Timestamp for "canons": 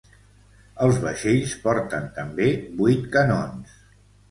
3.19-3.79